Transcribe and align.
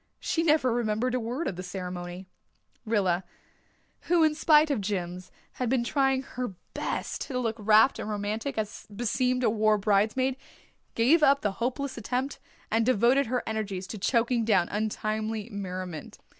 She 0.19 0.41
never 0.41 0.73
remembered 0.73 1.13
a 1.13 1.19
word 1.19 1.47
of 1.47 1.57
the 1.57 1.61
ceremony. 1.61 2.25
Rilla, 2.87 3.23
who 4.09 4.23
in 4.23 4.33
spite 4.33 4.71
of 4.71 4.81
Jims, 4.81 5.31
had 5.51 5.69
been 5.69 5.83
trying 5.83 6.23
her 6.23 6.55
best 6.73 7.21
to 7.27 7.37
look 7.37 7.55
rapt 7.59 7.99
and 7.99 8.09
romantic, 8.09 8.57
as 8.57 8.87
beseemed 8.87 9.43
a 9.43 9.49
war 9.51 9.77
bridesmaid, 9.77 10.37
gave 10.95 11.21
up 11.21 11.41
the 11.41 11.51
hopeless 11.61 11.99
attempt, 11.99 12.39
and 12.71 12.83
devoted 12.83 13.27
her 13.27 13.43
energies 13.45 13.85
to 13.85 13.99
choking 13.99 14.43
down 14.43 14.69
untimely 14.69 15.51
merriment. 15.51 16.17